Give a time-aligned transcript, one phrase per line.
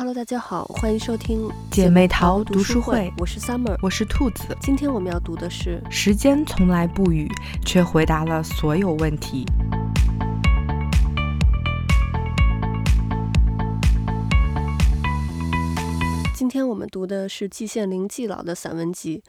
[0.00, 3.12] Hello，大家好，欢迎收听姐妹淘读书会。
[3.18, 4.56] 我是 Summer，我是兔子。
[4.58, 7.30] 今天我们要读的是《时间从来不语，
[7.66, 9.44] 却回答了所有问题》。
[16.34, 19.22] 今天我们读的是季羡林季老的散文集。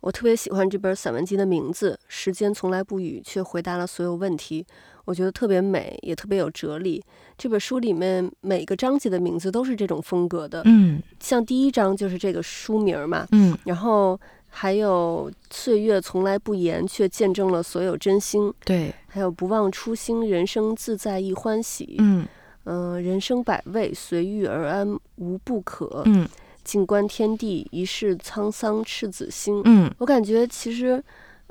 [0.00, 4.64] 我特别喜欢这本散文集的名字《时间从来不语，却回答了所有问题》。
[5.06, 7.02] 我觉得特别美，也特别有哲理。
[7.38, 22.26] 这本书里面每个章节的名字都是这种风格的，嗯，像第一章就是这个书名嘛，嗯，然后还有岁月从来不言，却见证了所有真心，对，还有不忘初心，人生自在亦欢喜，嗯
[22.64, 26.28] 嗯、呃，人生百味，随遇而安，无不可，嗯，
[26.64, 31.02] 静观天地，一世沧桑赤子心，嗯，我感觉其实。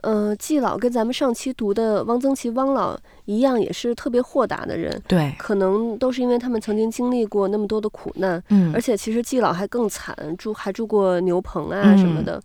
[0.05, 5.01] 呃，季老跟咱们上期读的汪曾祺汪老一样，也是特别豁达的人。
[5.07, 8.41] 对，可能都是因为他们曾经经历过那么多的苦难。
[8.49, 12.37] 嗯，而且其实季老还更惨，住还住过牛棚啊什么的。
[12.37, 12.43] 嗯、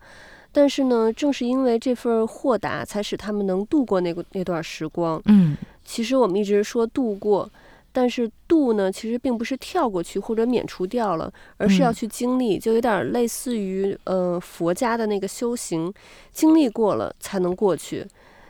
[0.51, 5.21] 但是呢，正是因为这份豁达，才使他们能度过那个那段时光。
[5.27, 5.55] 嗯，
[5.85, 7.47] 其实我们一直说度过。
[7.93, 15.93] 但是度呢，其实并不是跳过去或者免除掉了，而是要去经历，就有点类似于呃佛家的那个修行，
[16.33, 18.07] 经历过了才能过去。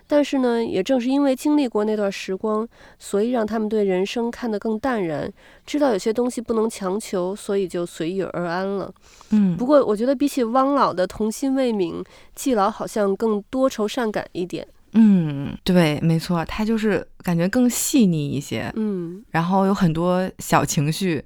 [0.06, 5.32] 但是呢，也正是因为经历过那段时光，所以让他们对人生看得更淡然，
[5.64, 8.92] 知道有些东西不能强求，所以就随遇而安了。
[9.30, 12.04] 嗯，不过我觉得比起汪老的童心未泯，
[12.34, 14.66] 季老好像更多愁善感一点。
[14.92, 21.22] 嗯，对，没错，他就是感觉更细腻一些，嗯，然后有很多小情绪，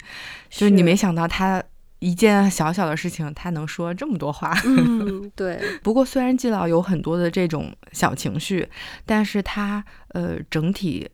[0.50, 1.62] 就是你没想到他
[1.98, 4.54] 一件小小的事情，他能说这么多话。
[4.66, 5.58] 嗯，对。
[5.82, 8.68] 不过虽然季老有很多的这种小情绪，
[9.06, 11.08] 但是他呃整体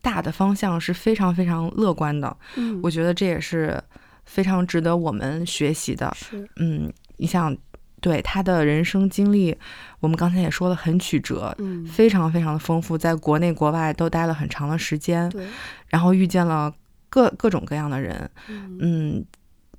[0.00, 2.36] 大的方向是非常非常乐观的。
[2.54, 3.82] 嗯，我觉得这也是
[4.24, 6.12] 非常值得我们学习的。
[6.14, 7.56] 是，嗯，你想。
[8.00, 9.56] 对他的人生经历，
[10.00, 15.46] 我们刚才也说了，很曲折，嗯，非常非常的丰富，在国内国外都待了很长的时间，对，
[15.88, 16.72] 然后遇见了
[17.08, 19.24] 各各种各样的人，嗯，嗯，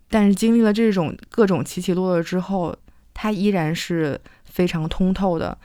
[0.10, 2.76] 但是经历了这种各种起起落落之后，
[3.14, 5.58] 他依然是非常通透的。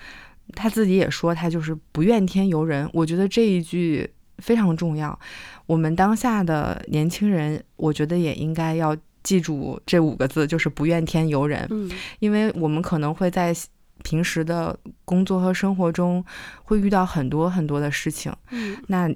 [0.55, 2.89] 他自己也说，他就是不怨天尤人。
[2.93, 4.09] 我觉得这一句
[4.39, 5.19] 非常重要。
[5.67, 8.95] 我们当下的年轻人，我觉得也应该要。
[9.23, 11.67] 记住这五个字，就是不怨天尤人。
[11.71, 13.55] 嗯，因为我们可能会在
[14.03, 16.25] 平时的工作和生活中
[16.65, 18.33] 会遇到很多很多的事情。
[18.51, 19.09] 嗯，那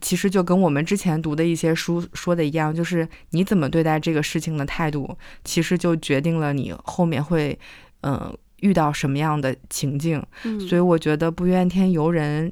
[0.00, 7.58] 其实就跟我们之前读的一些书说的一样，就是你怎么对待这个事情的态度，其实就决定了你后面会
[8.00, 10.24] 嗯、呃、遇到什么样的情境。
[10.44, 12.50] 嗯，所以我觉得不怨天尤人，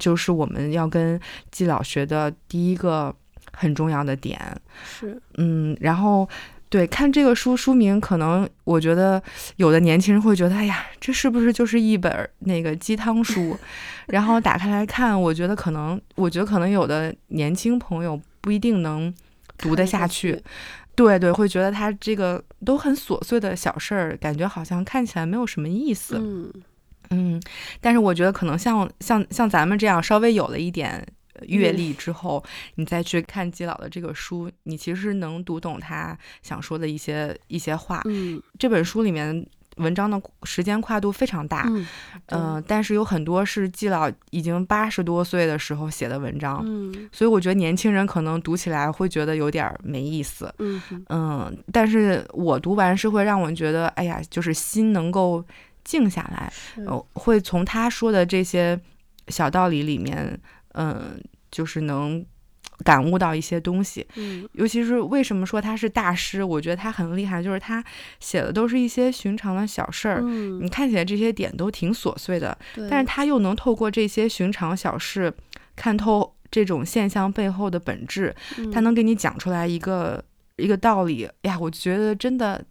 [0.00, 3.14] 就是我们要跟季老学的第一个。
[3.58, 4.38] 很重要的点
[4.84, 6.28] 是，嗯，然后
[6.68, 9.22] 对，看这个书书名，可能我觉得
[9.56, 13.56] 有的年轻人会觉得，哎呀，这是不是就是一本那个鸡汤书？
[14.08, 19.12] 然后打开来看，我觉得可能，我觉得可能有的年轻朋友不一定能
[19.56, 20.42] 读得下去。
[20.94, 26.16] 对对，会觉得他这个都很琐碎的小事儿，感觉好像看起来没有什么意思。
[26.18, 26.52] 嗯
[27.10, 27.42] 嗯，
[27.80, 31.06] 但是我觉得可能像像像咱们这样稍微有了一点。
[31.46, 32.42] 阅历之后，
[32.76, 38.02] 你再去看季老的这个书，你其实能读懂他想说的一些一些话。
[38.06, 39.46] 嗯，这本书里面
[39.76, 41.86] 文章的时间跨度非常大，嗯，
[42.26, 55.44] 呃，但是有很多是季老已经八十多岁的时候写的文章，嗯，所以我觉得年轻人可能读起来会觉得有点没意思，嗯嗯，但是我读完是会让我觉得，哎呀，就是心能够
[55.84, 56.50] 静下来，
[56.86, 58.80] 呃，会从他说的这些
[59.28, 60.40] 小道理里面。
[60.76, 61.20] 嗯，
[61.50, 62.24] 就是能
[62.84, 66.44] 感悟到一些东西，嗯，尤其是为什么说他是大师？
[66.44, 67.82] 我觉得他很厉害，就是他
[68.20, 72.56] 写的都是一些寻常的小事儿，嗯，你看起来这些点都挺琐碎的，
[72.90, 75.32] 但是他又能透过这些寻常小事
[75.74, 80.22] 看透这种现象背后的本质，嗯，他能给你讲出来一个
[80.56, 81.24] 一个道理。
[81.24, 82.64] 哎呀，我觉得真的。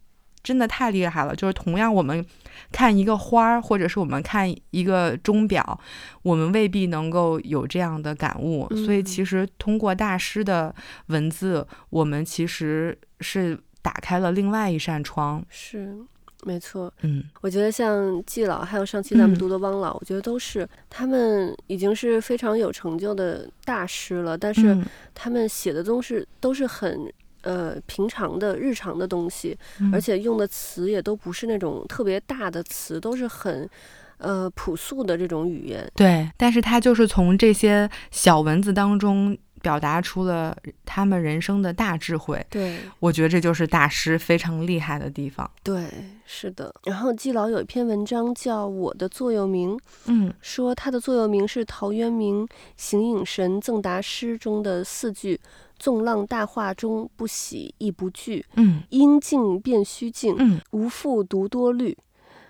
[0.45, 1.35] 真的太厉害了！
[1.35, 2.23] 就是同样，我们
[2.71, 5.79] 看一个花儿，或者是我们看一个钟表，
[6.21, 8.67] 我们未必能够有这样的感悟。
[8.69, 8.85] 嗯。
[8.85, 10.73] 所以，其实通过大师的
[11.07, 15.43] 文字，我们其实是打开了另外一扇窗。
[15.49, 15.97] 是，
[16.43, 16.93] 没错。
[17.01, 24.77] 嗯，我觉得像季老，还有上期咱们读的汪老，嗯，我觉得都是他们已经是非常有成就的大师了，但是
[25.15, 27.11] 他们写的都是都是很。
[27.45, 33.69] 呃，平常的日常的东西，嗯，而且用的词也都不是那种特别大的词，都是很
[34.17, 35.87] 呃朴素的这种语言。
[35.95, 42.43] 对，但是他就是从这些小文字当中表达出了他们人生的大智慧。
[42.49, 45.47] 对，我觉得这就是大师非常厉害的地方。
[45.61, 45.87] 对，
[46.25, 46.73] 是的。
[46.85, 49.77] 然后季老有一篇文章叫《我的座右铭》，
[50.07, 52.43] 嗯，说他的座右铭是陶渊明
[52.75, 55.39] 《形影神赠答诗》中的四句。
[55.77, 58.45] 纵浪大化中，不喜亦不惧。
[58.55, 60.35] 嗯，应静便须静。
[60.37, 61.97] 嗯，无复独多虑。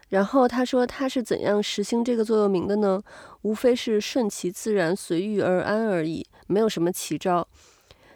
[0.09, 3.01] 然后他说他是怎样实行这个座右铭的呢？
[3.41, 7.47] 无非是顺其自然，随遇而安而已，没有什么奇招。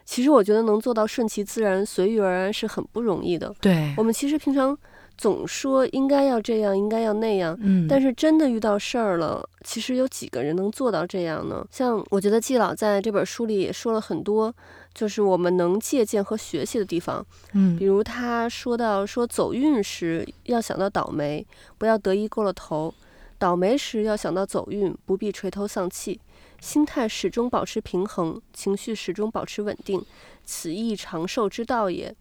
[0.04, 3.54] 其实我觉得能做到顺其自然，随遇而安是很不容易的。
[3.60, 4.76] 对，我们其实平常。
[5.18, 11.62] 总说应该要这样，应该要那样，嗯，但是真的遇到事儿了，其实有几个人能做到这样呢？
[11.70, 14.50] 像我觉得季老在这本书里也说了很多，
[14.94, 21.46] 就是我们能借鉴和学习的地方，嗯，比如他说到说走运时要想到倒霉，
[21.78, 22.92] 不要得意过了头；
[23.38, 26.18] 倒霉时要想到走运，不必垂头丧气；
[26.60, 30.04] 心态始终保持平衡，情绪始终保持稳定，
[30.44, 32.14] 此亦长寿之道也。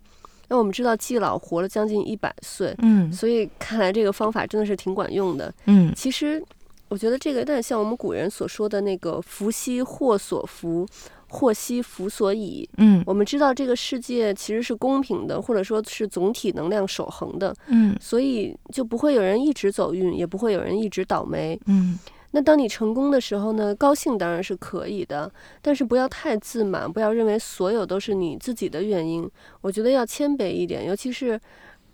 [0.48, 5.94] 那我们知道季老活了将近一百岁，嗯，所以看来这个方法真的是挺管用的，嗯。
[5.96, 6.44] 其实
[6.88, 10.88] 我觉得这个有点像我们古人所说的那个“福兮祸所伏，
[11.30, 12.68] 祸兮福所倚”。
[12.78, 21.98] 嗯，我们知道这个世界其实是公平的，或者说是总体能量守恒的，嗯，所以就不会有人一直走运，也不会有人一直倒霉，嗯。
[22.32, 25.32] 那当你成功的时候呢，高兴当然是可以的，
[25.64, 29.28] 但是不要太自满，不要认为所有都是你自己的原因。
[29.62, 31.40] 我觉得要谦卑一点，尤其是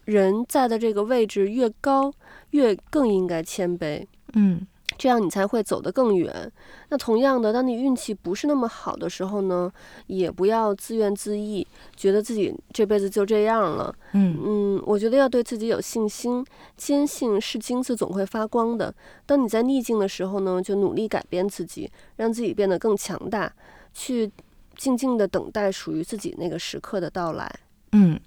[0.03, 2.11] 人在的这个位置越高，
[2.49, 4.05] 越更应该谦卑。
[4.33, 4.67] 嗯。
[4.97, 6.51] 这样你才会走得更远。
[6.89, 9.71] 那同样的，当你运气不是那么好的时候呢，
[10.07, 11.65] 也不要自怨自艾，
[11.95, 13.93] 觉得自己这辈子就这样了。
[14.13, 16.45] 嗯嗯，我觉得要对自己有信心，
[16.77, 18.93] 坚信是金子总会发光的。
[19.25, 23.51] 当你在逆境的时候呢，就努力改变自己，让自己变得更强大，
[23.93, 24.31] 去
[24.75, 27.53] 静静地等待属于自己那个时刻的到来。
[27.91, 28.19] 嗯。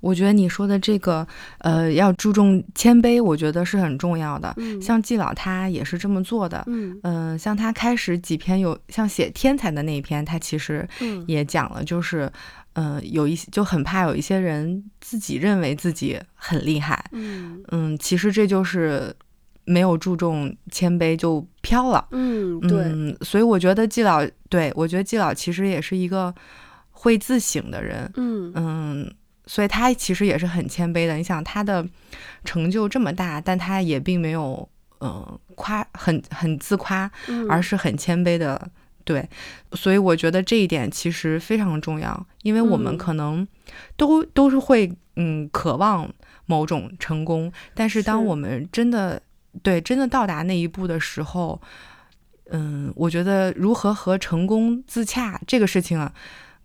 [0.00, 1.26] 我觉得你说的这个，
[1.58, 4.52] 呃，要注重谦卑，我觉得是很重要的。
[4.56, 6.62] 嗯，像季老他也是这么做的。
[6.66, 10.86] 嗯，呃，像他开始几篇有像写天才的那一篇，他其实
[11.26, 12.30] 也讲了，就是，
[12.74, 17.04] 嗯、呃，有一些就很怕有一些人自己认为自己很厉害。
[17.12, 19.14] 嗯嗯，其实这就是
[19.64, 22.06] 没有注重谦卑就飘了。
[22.10, 22.82] 嗯，对。
[22.84, 26.34] 嗯，所以我觉得季老，对，我觉得季老其实也是一个
[26.90, 28.10] 会自省的人。
[28.16, 29.14] 嗯嗯。
[29.46, 31.14] 所以他其实也是很谦卑的。
[31.14, 31.86] 你想他的
[32.44, 37.10] 成就这么大，但他也并没有嗯、呃、夸很很自夸，
[37.48, 38.60] 而是很谦卑的。
[38.64, 38.70] 嗯、
[39.04, 39.28] 对，
[39.72, 43.46] 所以我觉得这一点其实非常重要，因为我们可能
[43.96, 46.12] 都、嗯、都是会嗯渴望
[46.46, 49.22] 某种成功，但是当我们真的
[49.62, 51.60] 对真的到达那一步的时候，
[52.50, 56.12] 嗯，我觉得如何和成功自洽这个事情啊。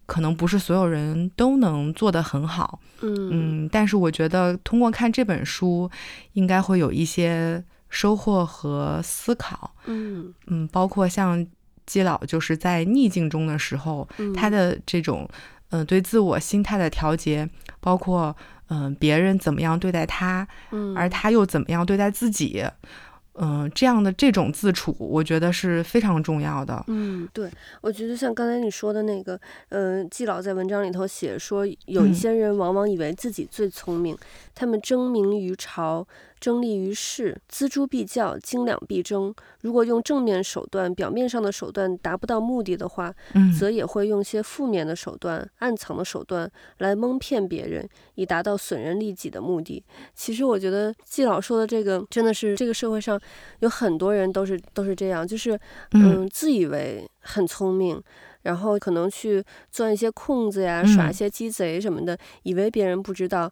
[0.05, 3.29] 可能不是所有人都能做得很好，嗯。
[3.31, 5.89] 嗯，但是我觉得通过看这本书，
[6.33, 10.33] 应该会有一些收获和思考，嗯。
[10.47, 11.45] 嗯，包括像
[11.85, 15.27] 季老就是在逆境中的时候，嗯、他的这种
[15.69, 17.49] 嗯、呃、对自我心态的调节，
[17.79, 18.35] 包括
[18.67, 22.63] 嗯、呃、别人怎么样对待他，嗯，而他又怎么样对待自己。
[23.35, 26.83] 嗯、呃，这样的这种自处，我觉得是非常重要的。
[26.87, 27.49] 嗯，对，
[27.81, 29.39] 我觉得像刚才你说的那个，
[29.69, 34.17] 嗯、呃，季老在文章里头写说，有一些人往往以为自己最聪明，嗯、
[34.53, 36.07] 他们争名于朝。
[36.41, 39.33] 争利于世，锱铢必较，斤两必争。
[39.61, 49.83] 如果用正面手段、表面上的手段达不到目的的话，嗯，则也会用些负面的手段、暗藏的手段来蒙骗别人，以达到损人利己的目的。
[50.15, 53.21] 其实，我觉得季老说的这个，真的是这个社会上
[53.59, 55.57] 有很多人都是都是这样，就是
[55.91, 58.01] 嗯，自以为很聪明，
[58.41, 63.51] 然后可能去钻一些空子呀，耍一些鸡贼什么的，以为别人不知道。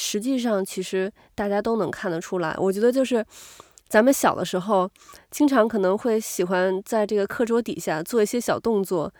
[0.00, 2.54] 实际上，其实大家都能看得出来。
[2.56, 3.24] 我觉得就是，
[3.88, 4.88] 咱们小的时候，
[5.28, 9.12] 经常可能会喜欢在这个课桌底下做一些小动作，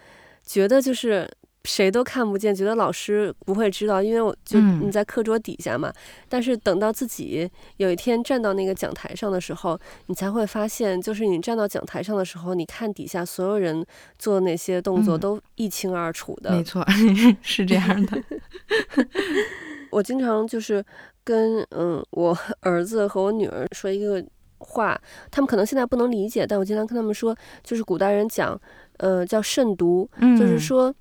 [0.46, 1.28] 觉得就是
[1.64, 5.92] 谁都看不见，觉得老师不会知道，因为我就你在课桌底下嘛。
[6.28, 13.84] 但是等到自己有一天站到那个讲台上的时候，你才会发现，就是你站到讲台上的时候，你看底下所有人
[14.16, 16.52] 做的那些动作都一清二楚的。
[16.52, 16.86] 没错，
[17.42, 18.22] 是这样的。
[19.90, 20.84] 我经常就是
[21.24, 24.24] 跟嗯我 儿子和我女儿说一个
[24.58, 28.60] 话，他们可能现在不能理解，但我经常跟他们说，就是古代人讲，
[28.98, 30.94] 呃叫慎独，就是说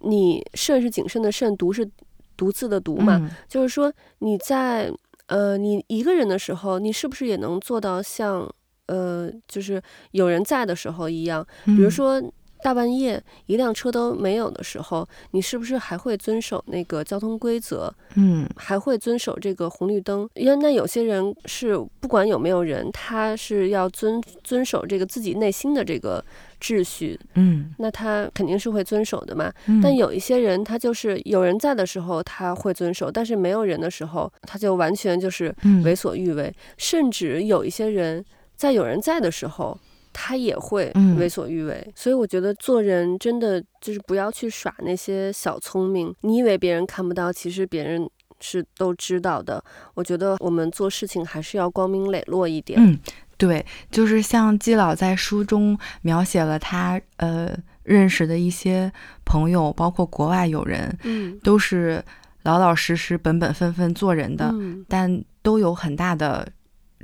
[0.00, 1.88] 你慎是谨慎的慎，独是
[2.36, 4.92] 独自的独嘛，嗯、就是说你在
[5.26, 8.48] 呃你一个人的时候，你是不是也能做到像
[8.86, 9.82] 呃就是
[10.12, 12.22] 有人在的时候一样，比如说。
[12.62, 17.92] 大半夜一辆车都没有的时候，你是不是还会遵守那个交通规则？
[18.16, 20.28] 嗯，还会遵守这个红绿灯？
[20.34, 26.22] 因为那有些人是不管有没有人，他是要遵遵守这个自己内心的这个
[26.60, 27.18] 秩序。
[27.34, 29.52] 嗯，那他肯定是会遵守的嘛。
[29.66, 36.52] 嗯，但有一些人，他就是有人在的时候他会遵守，但是没有人的时候，他就完全就是为所欲为。
[36.76, 38.24] 甚至有一些人
[38.54, 39.78] 在有人在的时候。
[40.12, 46.14] 他也会为所欲为，嗯，所以我觉得做人真的就是不要去耍那些小聪明。
[46.22, 48.08] 你以为别人看不到，其实别人
[48.40, 49.62] 是都知道的。
[49.94, 52.78] 我觉得我们做事情还是要光明磊落一点。
[52.82, 52.98] 嗯，
[53.38, 58.92] 对，就是像季老在书中描写了他呃认识的一些
[59.24, 62.04] 朋友，包括国外友人，嗯，都是
[62.42, 66.46] 老老实实、本本分分做人的，嗯，但都有很大的。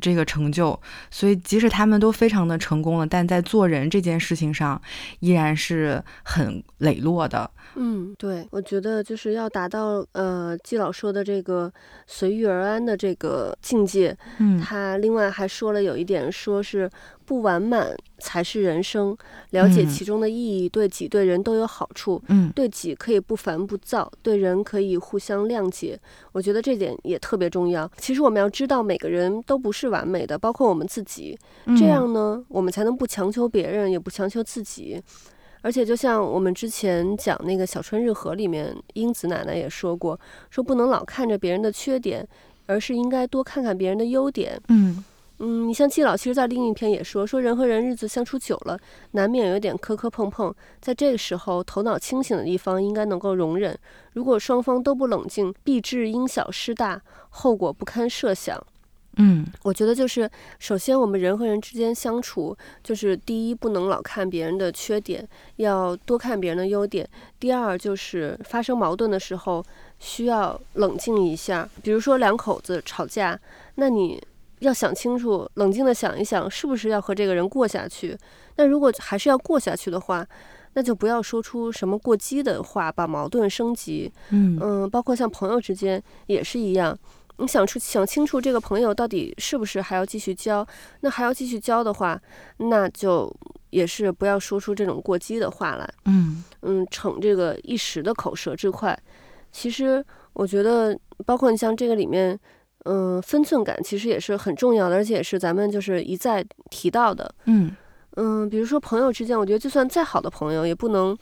[0.00, 0.78] 这个成就，
[1.10, 4.80] 所以即使他们都非常的成功了，但在做人这件事情上，
[5.20, 7.50] 依然是很磊落的。
[7.76, 11.70] 嗯，对，我觉得就是要达到呃季老说的这个
[12.06, 14.16] 随遇而安的这个境界。
[14.38, 16.90] 嗯，他另外还说了有一点，说是
[17.26, 19.16] 不完满才是人生，
[19.50, 22.22] 了解其中的意义，对己对人都有好处。
[22.28, 25.98] 嗯，对己可以不烦不躁，对人可以互相谅解。
[26.32, 27.90] 我觉得这点也特别重要。
[27.98, 31.36] 其实我们要知道，每个人都不是完美的，包括我们自己。
[31.76, 35.02] 这样呢，我们才能不强求别人，也不强求自己。
[35.62, 40.18] 而且，就像我们之前讲那个《小春日和》里面，英子奶奶也说过，
[40.48, 42.24] 说不能老看着别人的缺点，
[42.66, 44.60] 而是应该多看看别人的优点。
[44.68, 45.04] 嗯
[45.38, 48.78] 嗯，你像季老，其实在另一篇也说，说人和人日子相处久了，
[49.12, 53.78] 难免有点磕磕碰碰，在这个时候，头脑清醒的地方应该能够容忍。
[54.14, 58.58] 如果双方都不冷静，必致因小失大，后果不堪设想。
[59.18, 65.26] 嗯，我觉得就是，首先我们人和人之间相处，就是第一不能老看别人的缺点，
[65.56, 67.08] 要多看别人的优点。
[67.40, 69.64] 第二就是发生矛盾的时候，
[69.98, 71.66] 需要冷静一下。
[71.82, 73.38] 比如说两口子吵架，
[73.76, 74.22] 那你
[74.66, 78.16] 要想清楚，冷静的想一想，是不是要和这个人过下去？
[78.56, 80.26] 那如果还是要过下去的话，
[80.74, 84.12] 那就不要说出什么过激的话，把矛盾升级。
[84.30, 86.98] 嗯嗯，包括像朋友之间也是一样。
[87.38, 90.66] 你想出想清楚这个朋友到底是不是还要继续交？
[91.00, 92.18] 那还要继续交的话，
[92.56, 93.30] 那就
[93.70, 95.88] 也是不要说出这种过激的话来。
[96.06, 98.98] 嗯嗯，逞这个一时的口舌之快。
[99.52, 102.38] 其实我觉得，包括你像这个里面，
[102.86, 107.34] 嗯，分寸感其实也是很重要的，而且也是咱们就是一再提到的。
[107.44, 107.70] 嗯
[108.16, 111.16] 嗯，比如说朋友之间，我觉得就算再好的朋友，也不能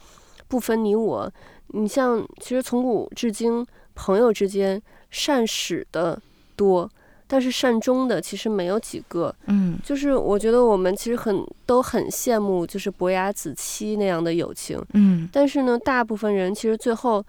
[0.48, 1.32] 不分你我。
[1.68, 4.80] 你像，其实从古至今，朋友之间。
[5.10, 6.20] 善始的
[6.56, 6.90] 多，
[7.28, 9.32] 但是善终的其实没有几个。
[9.46, 14.76] 嗯，就是我觉得我们其实很都很羡慕，就是伯牙子期那样的友情。
[14.94, 17.24] 嗯，但是呢，大部分人其实最后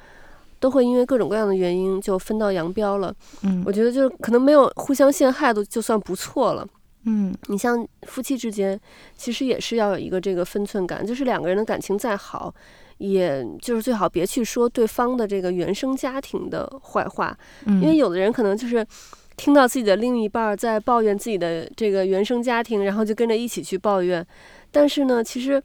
[0.59, 3.13] 都会因为各种各样的原因就分道扬镳了。
[3.43, 6.67] 嗯，我觉得就是可能没有互相陷害都就算不错了。
[7.05, 8.79] 嗯，你像夫妻之间，
[9.15, 12.53] 其实也是要有一个这个分寸感，就是两个人的感情再好。
[12.97, 18.87] 也就是最好别去说对方的这个原生家庭的坏话，因为有的人可能就是
[19.35, 24.25] 听到自己的另一半在抱怨自己的这个原生家庭，然后就跟着一起去抱怨。
[24.71, 25.61] 但是呢，其实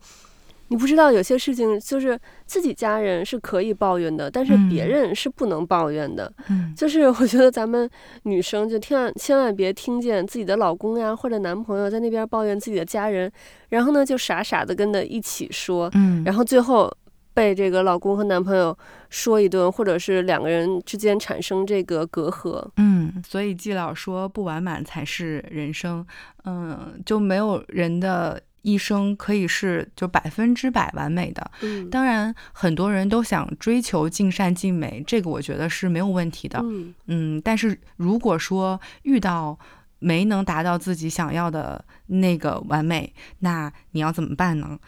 [0.71, 6.33] 你不知道有些事情就是自己家人是可以抱怨的，但是别人是不能抱怨的。
[6.77, 7.91] 就是我觉得咱们
[8.23, 13.31] 女生就千万千万别听见自己的老公呀或者男朋友在那边抱怨自己的家人，
[13.69, 15.91] 然后呢就傻傻的跟着一起说，
[16.25, 16.91] 然后最后。
[17.33, 18.77] 被这个老公和男朋友
[19.09, 22.69] 说一顿，或者是两个人之间产生这个隔阂。
[22.77, 26.05] 嗯，所以季老说不完满才是人生。
[26.45, 31.51] 嗯，就没有人的一生可以是就百分之百完美的。
[31.63, 36.59] 嗯，当然很多人都想追求尽善尽美，这个我觉得是没有问题的。
[36.63, 39.59] 嗯，嗯，但是如果说遇到
[39.99, 44.79] 没能达到自己想要的那个完美，那你要怎么办呢？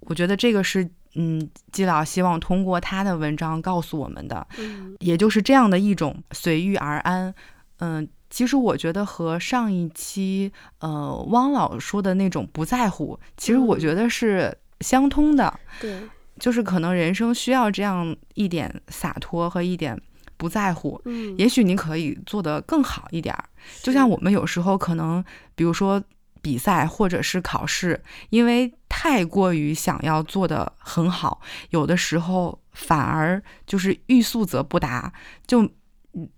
[0.00, 0.90] 我觉得这个是。
[1.16, 7.32] 嗯，季老希望通过他的文章告诉我们的，嗯，也就是这样的一种随遇而安。
[7.78, 15.60] 嗯，其实我觉得和上一期呃汪老说的那种不在乎，其实我觉得是相通的。
[15.80, 16.02] 对，
[16.40, 19.96] 就是可能人生需要这样一点洒脱和一点
[20.36, 21.00] 不在乎。
[21.04, 23.32] 嗯，也许你可以做得更好一点。
[23.80, 25.24] 就像我们有时候可能，
[25.54, 26.02] 比如说。
[26.42, 27.98] 比赛或者是考试，
[28.28, 35.10] 因为太过于想要做得很好，有的时候反而就是欲速则不达，
[35.46, 35.66] 就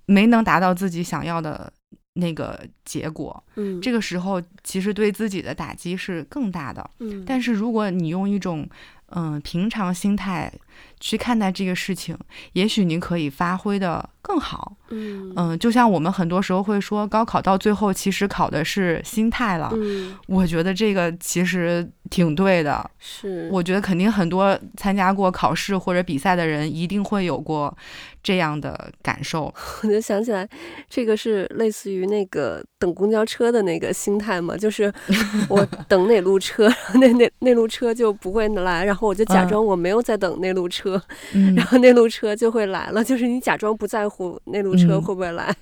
[0.04, 1.72] 没能达到自己想要的
[2.16, 3.42] 那个结果。
[3.54, 6.90] 嗯，这个时候其实对自己的打击是更大的。
[6.98, 8.68] 嗯，但是如果你用一种
[9.10, 10.52] 嗯，平常心态
[11.00, 12.16] 去看待这个事情，
[12.52, 14.76] 也许您可以发挥的更好。
[14.88, 19.70] 嗯嗯，就像我们很多时候会说，高考到最后其实考的是心态了。
[19.74, 22.88] 嗯，我觉得这个其实挺对的。
[22.98, 27.76] 是，我觉得肯定很多参加过考试或者比赛的人一定会有过
[28.22, 29.52] 这样的感受。
[29.82, 30.48] 我就想起来，
[30.88, 34.92] 这个是类似于那个等公交车的那个心态嘛，就是
[35.50, 36.68] 我等哪路车，
[37.00, 41.00] 那那那路车就不会来，然后我就假装我没有在等那路车，
[41.34, 43.02] 嗯、然后那路车就会来了。
[43.02, 45.54] 就是你假装不在乎那路车会不会来。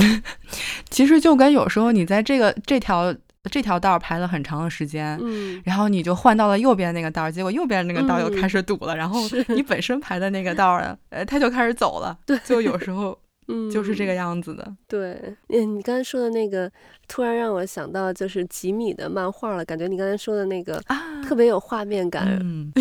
[0.00, 0.22] 嗯、
[0.90, 3.14] 其实就跟有时候你在这个这条
[3.50, 10.74] 这条道排了很长的时间，嗯，然后你就换到了右边那个道，结果右边那个道又开始堵了，嗯、然后你本身排的那个道，
[11.10, 12.18] 呃，他就开始走了。
[12.26, 13.18] 对，就有时候。
[13.52, 14.76] 嗯，就是这个样子的。
[14.86, 16.70] 对，嗯，你刚才说的那个，
[17.08, 19.64] 突然让我想到就是吉米的漫画了。
[19.64, 22.38] 感觉你刚才说的那个啊，特别有画面感。
[22.40, 22.72] 嗯，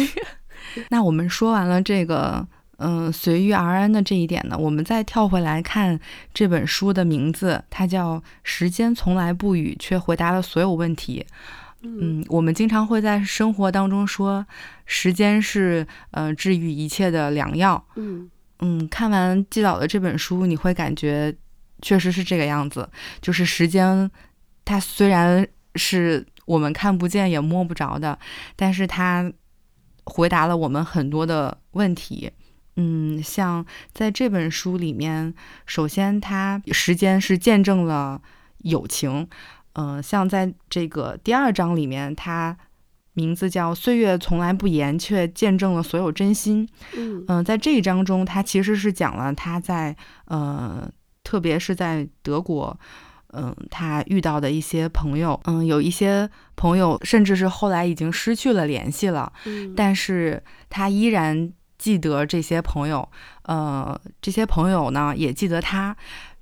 [0.89, 2.45] 那我们说完了这个，
[2.77, 5.99] 嗯、呃，随遇而安的这一点呢，我们再跳回来看
[6.33, 11.25] 这本书的名字，它叫《时间从来不语，却回答了所有问题》。
[11.81, 14.45] 嗯，我们经常会在生活当中说，
[14.85, 17.83] 时间是呃治愈一切的良药。
[17.95, 18.29] 嗯。
[18.61, 21.33] 嗯，看完季老的这本书，你会感觉
[21.81, 22.89] 确实是这个样子。
[23.21, 24.11] 就是时间，
[24.65, 28.19] 它虽然是我们看不见也摸不着的，
[28.57, 29.31] 但是它
[30.09, 32.31] 回答了我们很多的问题。
[32.75, 35.33] 嗯，像在这本书里面，
[35.65, 38.21] 首先它时间是见证了
[38.63, 39.27] 友情。
[39.73, 42.57] 嗯、呃，像在这个第二章里面，它。
[43.13, 46.65] 名字叫“岁月从来不言，却见证了所有真心”。
[46.95, 49.93] 嗯、呃，在这一章中，它其实是讲了他在
[50.25, 50.89] 呃，
[51.21, 52.79] 特别是在德国，
[53.33, 63.07] 嗯、呃，他遇到的一些朋友，嗯、呃，有一些朋友甚至是后来已经失去了联系了，嗯、但是他依然记得这些朋友，
[63.43, 65.95] 呃，这些朋友呢也记得他。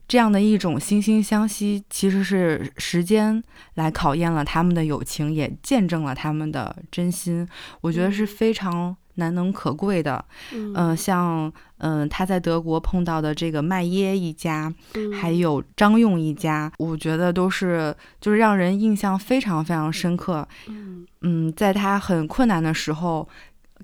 [0.10, 7.46] 这样的一种惺惺相惜，其实是时间来考验了他们的友情，也见证了他们的真心。
[7.82, 10.24] 我觉得是非常难能可贵的。
[10.54, 20.48] 嗯、呃，像嗯、呃，他在德国碰到的这个麦耶一家，嗯、还有张用一家，我觉得都是就是让人印象非常非常深刻。
[20.68, 23.28] 嗯，嗯，在他很困难的时候。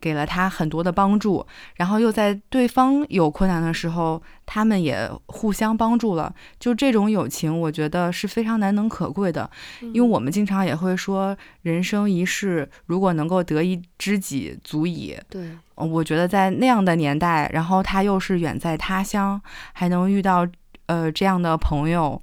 [0.03, 6.35] 给了他很多的帮助，然后又在对方有困难的时候，他们也互相帮助了。
[6.59, 9.49] 就这种友情，我觉得是非常难能可贵的。
[9.93, 15.17] 因为我们经常也会说，人生一世，如果能够得一知己，足矣。
[15.29, 20.45] 对，我觉得在那样的年代，然后他又是远在他乡，还能遇到
[20.87, 22.21] 呃这样的朋友，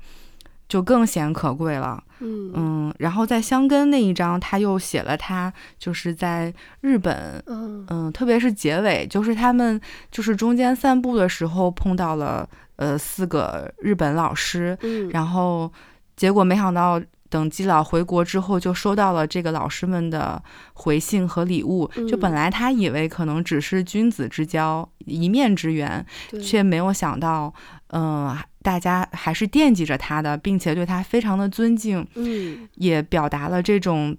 [0.70, 2.02] 就更显可贵了。
[2.20, 9.80] 嗯嗯，然后在香根那一章，他又写了他就是在日本，嗯嗯，特别是结尾，就是他们
[10.12, 15.70] 就是中间散步的时候碰到了呃四个日本老师，嗯，然后
[16.14, 20.42] 结果没想到等基老回国之后，就收到了这个老师们的
[20.74, 26.04] 回信和礼物，就本来他以为可能只是君子之交，一面之缘，
[26.42, 27.54] 却没有想到，
[27.86, 28.38] 嗯、呃。
[28.62, 34.14] 大家还是惦记着他的，并且对他非常的尊敬，嗯，也表达了这种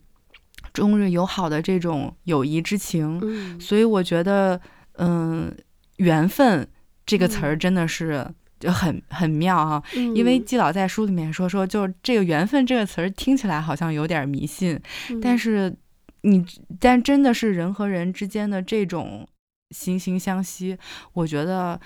[0.74, 4.60] 中日友好的这种友谊之情，嗯，所以我觉得，
[4.97, 5.56] 嗯，
[5.97, 6.67] 缘分
[7.06, 8.28] 这个词儿真的是
[8.62, 15.76] 就很、嗯、很妙啊，嗯、因为季老在书里面说说，就这个缘分这个词儿听起来好像有点迷信，嗯、但是
[16.21, 16.45] 你
[16.80, 19.28] 但真的是人和人之间的这种
[19.76, 20.78] 惺惺相惜，
[21.12, 21.78] 我觉得。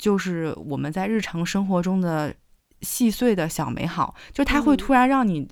[0.00, 2.34] 就是我们在日常生活中的
[2.80, 5.46] 细碎的小美好，就它会突然让你，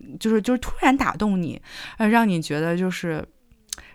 [0.00, 1.62] 嗯、就是就是突然打动你，
[1.98, 3.24] 呃，让你觉得就是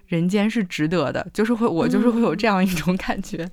[0.08, 3.44] 人间是值得的，就是会我就是会有这样一种感觉。
[3.44, 3.52] 嗯、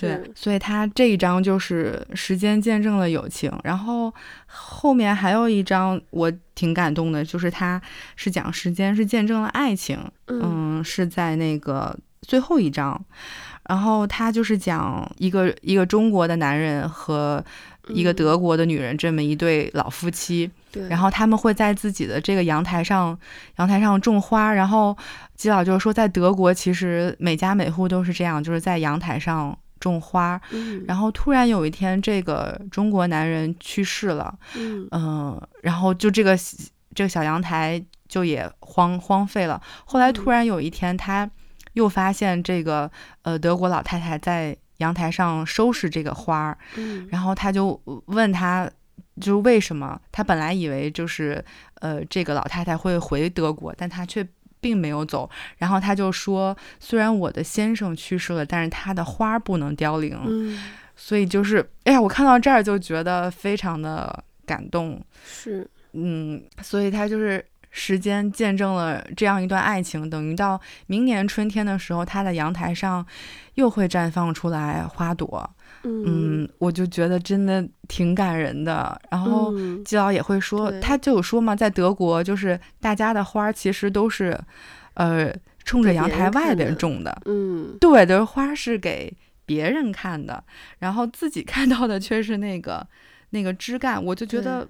[0.00, 4.12] 对，是所以他这一章就是时间见证了友情，然后
[4.46, 7.80] 后面还有一章我挺感动的，就是他
[8.14, 13.04] 是讲时间是见证了爱情，嗯，嗯，是在那个最后一章。
[13.66, 17.42] 然后他就是讲一个一个中国的男人和
[17.88, 23.18] 一个德国的女人这么一对老夫妻，对，然后他们会在自己的这个阳台上
[23.56, 24.94] 阳台上种花，然后
[25.34, 36.36] 基老就是说，在德国其实每家每户都是这样，就是在阳台上种花，嗯，然后突然有一天这个中国男人去世了，嗯，呃，然后就这个
[36.94, 41.30] 这个小阳台就也荒荒废了，后来突然有一天他。
[41.74, 42.88] 又发现这个
[43.22, 48.70] 呃德国老太太在阳台上收拾这个花儿，嗯，然后他就问他，
[49.20, 50.00] 就是为什么？
[50.12, 51.44] 他本来以为就是
[51.80, 54.24] 呃这个老太太会回德国，但他却
[54.64, 55.28] 并没有走。
[55.58, 60.18] 然后他就说，虽然我的先生去世了，但是他的花不能凋零。
[60.24, 60.58] 嗯，
[60.96, 64.98] 所以就是，哎呀，我看到这儿就觉得非常的感动。
[65.26, 67.44] 是，嗯，所以他就是。
[67.76, 73.04] 时间见证了这样一段爱情，等于到明年春天的时候，他的阳台上
[73.54, 75.50] 又会绽放出来花朵。
[75.84, 79.00] 嗯，我就觉得真的挺感人的。
[79.10, 79.52] 然后
[79.84, 84.38] 季老也会说，嗯、他就有说嘛，在德国就是大家的花其实都是，
[84.94, 87.22] 呃，冲着阳台外边种的。
[87.26, 89.14] 嗯，对的，花是给
[89.46, 90.42] 别人看的，
[90.78, 92.86] 然后自己看到的却是那个
[93.30, 94.02] 那个枝干。
[94.02, 94.66] 我就觉得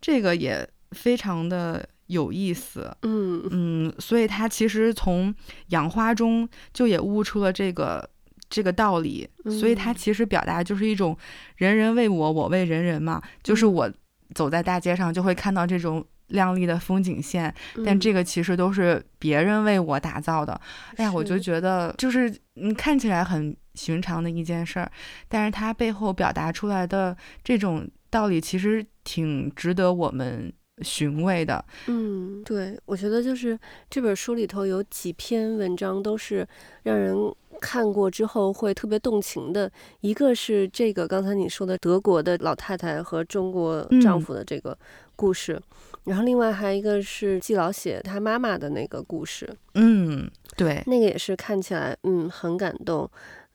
[0.00, 1.88] 这个也非常的。
[2.08, 5.34] 有意思，嗯嗯，所以他其实从
[5.68, 8.06] 养花中就也悟出了这个
[8.52, 9.26] 这个道理，
[9.58, 11.16] 所以他其实表达就是一种
[11.56, 13.90] 人人为我，我为人人嘛，就是我
[14.34, 20.60] 走在大街上就会看到这种亮丽的风景线，但这个其实都是别人为我打造的。
[20.96, 24.92] 哎呀，我就觉得就是嗯，看起来很寻常的一件事儿，
[25.30, 30.52] 但是它背后表达出来的这种道理，其实挺值得我们。
[30.82, 33.56] 寻味的，嗯，对，我觉得就是
[33.88, 36.48] 这本书里头有几篇文章都是
[36.82, 37.14] 让人
[37.60, 39.70] 看过之后会特别动情的。
[40.00, 44.76] 一个是这个刚才你说的德国的老太太和中国丈夫的这个
[45.16, 45.62] 故事，嗯、
[46.04, 53.08] 然后另外还有一个是季老写他妈妈的那个故事，嗯，对，那个也是看起来嗯很感动。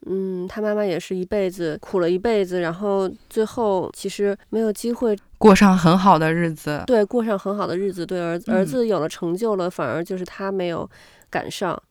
[0.06, 6.84] 嗯，他妈妈也是一辈子苦了一辈子，然后最后其实没有机会过上很好的日子。
[6.86, 8.06] 对，过上很好的日子。
[8.06, 10.88] 对，儿儿子有了成就了，嗯、反而就是他没有
[11.32, 11.82] 赶上。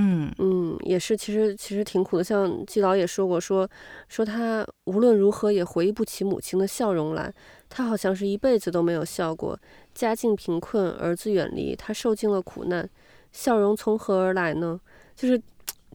[0.00, 2.24] 嗯嗯，也是，其实其实挺苦的。
[2.24, 3.68] 像季老也说过，说
[4.08, 7.32] 说他无论如何也回忆不起母亲的笑容来。
[7.68, 9.58] 他好像是一辈子都没有笑过。
[9.94, 12.88] 家境贫困，儿子远离，他受尽了苦难，
[13.30, 14.80] 笑容从何而来呢？
[15.14, 15.40] 就是。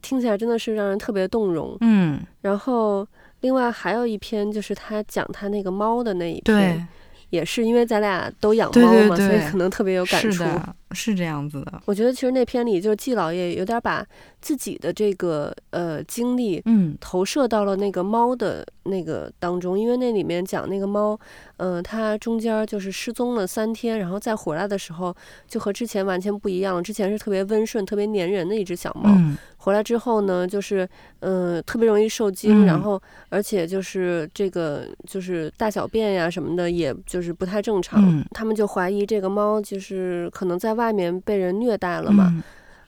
[0.02, 3.04] 听起来真的是让人特别动容，嗯，然后
[3.40, 6.86] 另外还有一篇就是他讲他那个猫的那一篇，
[7.30, 10.44] 也是因为咱俩都养猫嘛，对对对，所以可能特别有感触。
[10.92, 11.82] 是这样子的。
[11.84, 14.06] 我觉得其实那篇里就是季老爷有点把
[14.40, 21.18] 自己的这个呃经历，嗯，投射到了那个猫的那个当中，因为那里面讲那个猫，
[21.56, 25.14] 嗯、呃，它中间就是失踪了三天，然后再回来的时候
[25.48, 26.82] 就和之前完全不一样了。
[26.82, 29.10] 之前是特别温顺、特别粘人的一只小猫。
[29.10, 38.00] 嗯回来之后呢，就是嗯、呃，特别容易受惊，嗯、然后而且就是这个就是大小便呀什么的，也就是不太正常。
[38.00, 42.28] 嗯、他们就怀疑这个猫就是可能在外面被人虐待了嘛。
[42.30, 42.42] 嗯、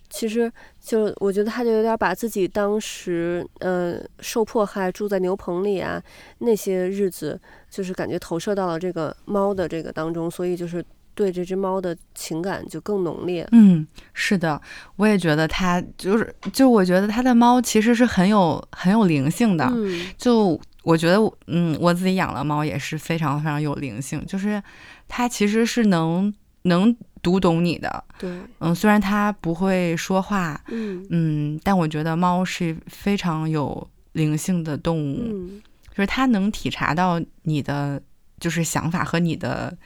[0.09, 6.01] 其实就我觉得他就有点把自己当时嗯、呃、受迫害住在牛棚里啊
[6.39, 10.85] 那些日子，就是感觉投射到了这个猫的这个当中，所以就是。
[11.15, 13.45] 对这只猫的情感就更浓烈。
[13.51, 14.63] 嗯，是的，
[14.95, 19.65] 我也觉得他就是，就我觉得他的猫其实是很有很有灵性的。
[19.65, 24.63] 嗯，就我觉得，嗯，我自己养了猫也是非常非常有灵性，就是
[25.09, 28.05] 它其实是能能读懂你的。
[28.19, 38.01] 对，嗯，虽然它不会说话，嗯嗯，但我觉得猫是非常有灵性的动物，嗯，就是它能体察到你的
[38.41, 39.77] 就是想法和你的。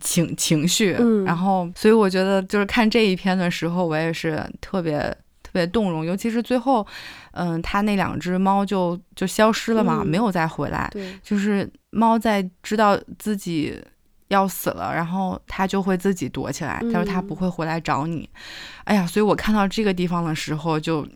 [0.00, 4.98] 情情绪，嗯、然后，所以我觉得就是看这一篇的时候，我也是特别
[5.42, 6.84] 特别动容，尤其是最后，
[7.32, 10.88] 嗯，他那两只猫就就消失了嘛，嗯、没有再回来。
[10.92, 13.78] 对，就是猫在知道自己
[14.32, 18.20] 要死了，然后他就会自己躲起来，但是他不会回来找你。
[18.22, 18.40] 嗯、
[18.84, 21.06] 哎呀，所以我看到这个地方的时候就，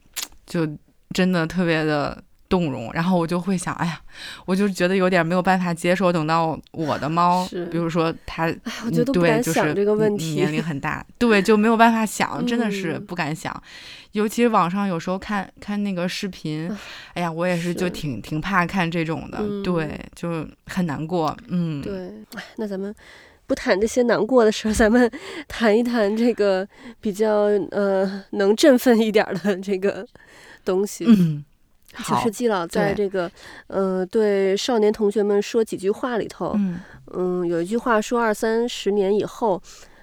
[0.47, 0.79] 就就
[1.15, 2.23] 真的特别的。
[2.49, 4.01] 动容，然后我就会想，哎呀，
[4.45, 6.13] 我就觉得有点没有办法接受。
[6.13, 13.63] 等到我的猫，比如说它，哎我觉得不敢想这个问题，年龄很大，对，就没有办法想，真的是不敢想。
[14.13, 16.71] 尤其是网上有时候看看那个视频，
[17.15, 21.37] 哎呀，我也是就挺挺怕看这种的，对，就很难过。
[21.49, 22.95] 嗯，对，哎，那咱们
[23.47, 25.11] 不谈这些难过的事儿，咱们
[25.49, 26.67] 谈一谈这个
[27.01, 30.07] 比较呃能振奋一点的这个
[30.65, 31.05] 东西。
[31.09, 31.45] 嗯。
[32.05, 33.31] 就是季老在这个，
[33.69, 36.81] 嗯，呃，对少年同学们说几句话里头，嗯，
[37.13, 39.61] 嗯，有一句话说，二三十年以后，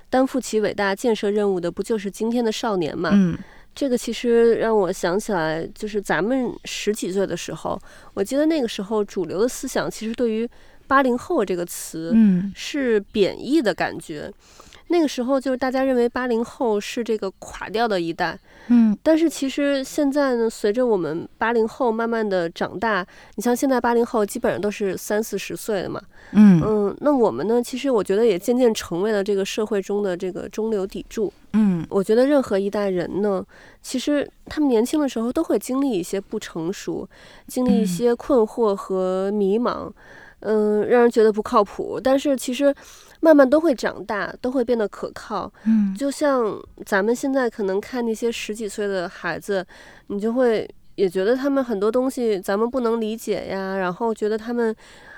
[0.10, 3.12] 担负起伟大建设任务的不就是今天的少年嘛？
[3.14, 3.38] 嗯，
[3.76, 7.80] 这个其实让我想起来，就是咱们十几岁的时候，
[8.14, 10.50] 我记得那个时候主流的思想其实对于
[10.88, 14.32] 八零后这个词，嗯，是贬义的感觉。
[14.88, 26.02] 那个时候就是大家认为八零后是这个垮掉的一代，嗯，但是其实现在呢，随着我们八零后慢慢的长大，你像现在八零后基本上都是三四十岁的嘛，
[26.34, 26.62] 嗯。
[26.64, 33.44] 嗯，那我们呢，其实我觉得也渐渐成为了这个社会中的这个中流砥柱，嗯，我觉得任何一代人呢，
[33.82, 37.08] 其实他们年轻的时候都会经历一些不成熟，
[37.48, 39.92] 经历一些困惑和迷茫。
[40.46, 42.76] 嗯，让人觉得不靠谱，但是其实
[43.24, 45.50] 慢慢都会长大，都会变得可靠。
[45.66, 49.66] 嗯，就像咱们现在可能看那些十几岁的孩子，
[50.08, 54.76] 你就会也觉得他们很多东西咱们不能理解呀，然后觉得他们，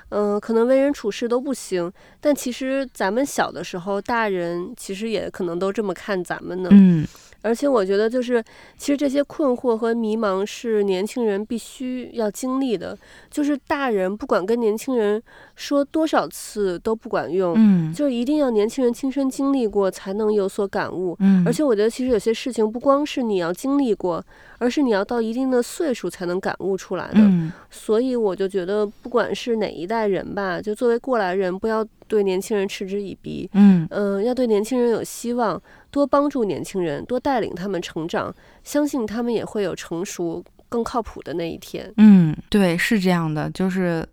[0.10, 1.92] 嗯、呃，可能为人处事都不行。
[2.22, 6.70] 但其实咱们小的时候，大人其实也可能都这么看咱们呢。
[6.72, 7.08] 嗯。
[7.46, 8.44] 而且我觉得，就是
[8.76, 12.98] 其实这些困惑和迷茫是年轻人必须要经历的。
[13.30, 15.22] 就是大人不管跟年轻人
[15.56, 21.16] 说多少次都不管用，嗯，就是一定要年轻人亲身经历过才能有所感悟。
[21.20, 24.26] 嗯，而且我觉得，其实有些事情不光是你要经历过，
[24.58, 27.20] 而是你要到一定的岁数才能感悟出来的。
[27.20, 33.48] 嗯，所以我就觉得，不管是哪一代人吧，就作为过来人，不要对年轻人嗤之以鼻。
[33.54, 35.62] 嗯，嗯、呃，要对年轻人有希望。
[35.96, 41.90] 多帮助年轻人，多带领他们成长，相信他们也会有成熟、更靠谱的那一天。
[41.96, 43.50] 嗯，对，是这样的。
[43.52, 44.06] 就是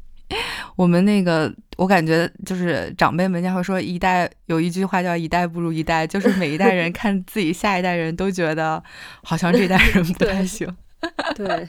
[0.76, 8.82] 我们那个，我感觉就是长辈们家会说，一代有一句话叫“一代不如一代”，就是每一代人 看自己下一代人都觉得
[9.24, 10.68] 好像这代人 不太行。
[11.34, 11.66] 对，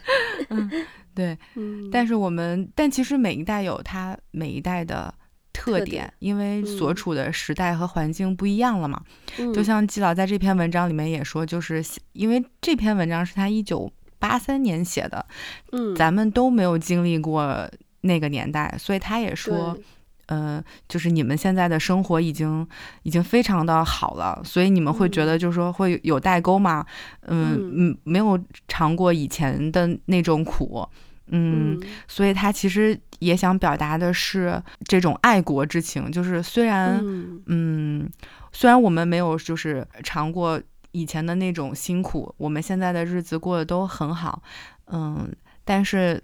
[0.50, 0.70] 嗯，
[1.16, 1.90] 对，嗯。
[1.90, 5.14] 但是我们，但其实每一代有他每一代的。
[5.54, 9.00] 特点，因为所处的时代和环境不一样了嘛。
[9.38, 11.82] 嗯、就像季老在这篇文章里面也说，就是
[12.14, 15.26] 因为这篇文章是他一九八三年写的，
[15.72, 17.70] 嗯，咱们都没有经历过
[18.02, 19.78] 那个年代，所以他也说，
[20.26, 22.68] 呃，就是你们现在的生活已经
[23.04, 26.86] 已经非常的好了，所以你们会觉得就是说会有代沟嘛，
[27.28, 30.88] 嗯嗯，嗯，没有尝过以前的那种苦。
[31.28, 38.10] 嗯，所以他其实也想表达的是这种爱国之情，就是虽然，嗯，嗯，
[38.52, 44.44] 虽然我们没有就是尝过以前的那种辛苦，我们现在的日子过得都很好，
[44.88, 45.28] 嗯，
[45.64, 46.22] 但是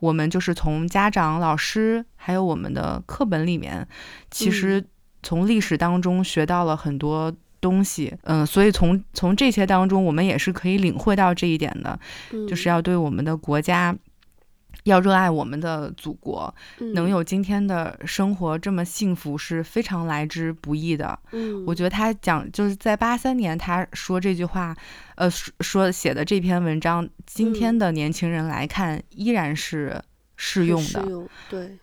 [0.00, 3.88] 我们就是从家长、老师还有我们的课本里面，
[4.30, 4.84] 其实
[5.22, 11.98] 从历史当中学到了很多东西，嗯，所以从从这些当中，我们也是可以领会到这一点的，
[12.46, 13.96] 就是要对我们的国家。
[14.84, 16.52] 要热爱我们的祖国，
[16.94, 21.16] 能有今天的生活这么幸福是非常来之不易的。
[21.30, 24.76] 嗯，我觉得他讲就是在八三年他说这句话，
[25.14, 30.02] 呃，说写的这篇文章，今天的年轻人来看依然是
[30.36, 31.28] 适用的。
[31.48, 31.78] 对，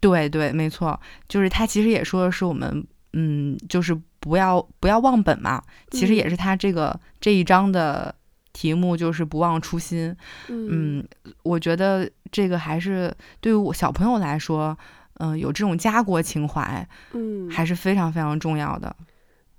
[0.00, 5.62] 对对，没错，就是他其实也说的是我们，嗯，就是不要不要忘本嘛。
[5.90, 8.14] 其实也是他这个、嗯、这一章的。
[8.58, 10.16] 题目就是不忘初心，
[10.48, 11.06] 嗯，
[11.44, 14.76] 我觉得这个还是对于我小朋友来说，
[15.20, 18.96] 嗯、呃，有这种家国情怀，嗯，还是非常非常重要的。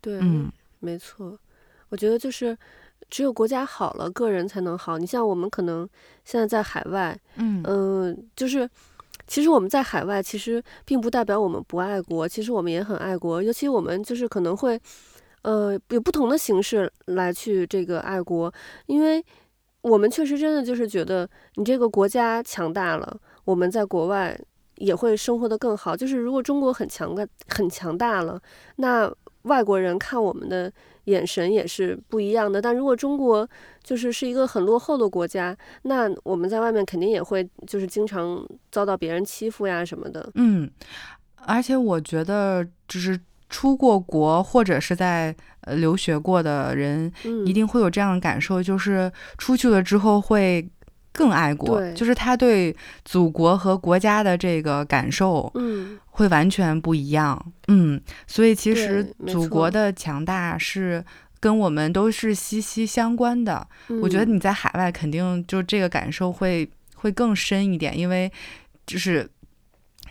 [0.01, 1.39] 对，嗯，没错，
[1.87, 2.57] 我觉得就是
[3.09, 4.97] 只有国家好了，个人才能好。
[4.97, 5.87] 你像我们可能
[6.25, 8.69] 现在在海外，嗯嗯、呃，就是
[9.27, 14.77] 其实我们在海外，其实并不代表我们不爱国，其实我们也很爱国，尤其我们就是可能会。
[15.41, 18.53] 呃，有不同的形式来去这个爱国，
[18.87, 19.23] 因为
[19.81, 24.37] 我们确实真的就是觉得你这个国家强大了，我们在国外
[24.75, 25.95] 也会生活得更好。
[25.95, 28.41] 就是如果中国很强大、很强大了，
[28.75, 29.09] 那
[29.43, 30.69] 外国人看我们的
[31.05, 32.61] 眼神也是不一样的。
[32.61, 33.49] 但如果中国
[33.81, 40.29] 就是是一个很落后的国家，那我们在外面肯定也会就是经常遭到别人欺负呀什么的。
[40.35, 40.69] 嗯，
[41.45, 43.17] 而且我觉得就是。
[43.49, 47.11] 出过国或者是在呃留学过的人，
[47.45, 50.69] 一定会有这样的感受，嗯，就是出去了之后会
[51.11, 61.03] 更爱国，就是他对祖国和国家的这个感受，嗯，会完全不一样，嗯，嗯，所以其实祖国的强大是
[61.39, 63.67] 跟我们都是息息相关的。
[64.01, 68.31] 我觉得你在海外肯定就这个感受会会更深一点，因为
[68.85, 69.27] 就是。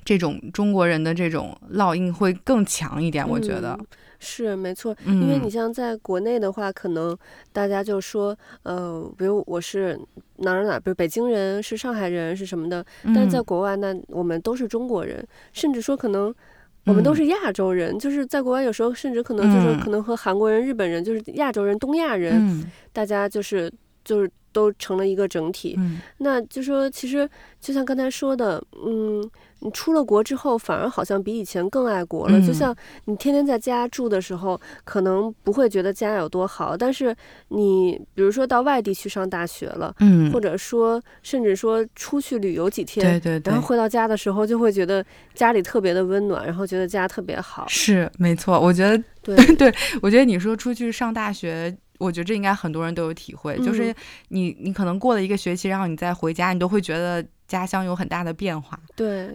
[0.09, 3.79] 这种中国人的这种烙印会更强一点，嗯、我觉得
[4.19, 4.97] 是没错。
[5.05, 7.15] 因为你像在国内的话，嗯、可能
[7.53, 10.01] 大家就说，呃，比如我是
[10.37, 12.83] 哪儿哪儿，比如北京人，是上海人，是什么的。
[13.15, 16.35] 但是在国外，那我们都是中国人，嗯、甚至说可能
[16.87, 17.95] 我们都是亚洲人。
[17.95, 23.71] 嗯、就是在国外，有时候甚至可能就是可能和韩国人、日本人，就是亚洲人、东亚人，嗯、大家就是
[24.03, 24.31] 就是。
[24.51, 27.29] 都成了一个整体，嗯，那就说其实
[27.61, 29.23] 就像刚才说的，嗯，
[29.61, 32.39] 你出了国之后，反而好像比以前更爱国了。
[32.39, 32.75] 嗯、就像
[33.07, 37.15] 你天天在家住的时候，可能不会觉得家有多好，但是
[37.49, 47.67] 你比如说到外地去上大学了，嗯，或者说甚至说出去旅游几天，对对对，然后回到家的时候，就会觉得家里特别的温暖，然后觉得家特别好。
[47.69, 51.77] 是没错，我觉得对 对，我觉得你说出去上大学。
[51.99, 53.93] 我觉得这应该很多人都有体会，嗯、就是
[54.29, 58.79] 你你可能过了一个学期，然后你再回家，你都会觉得家乡有很大的变化。
[58.95, 59.35] 对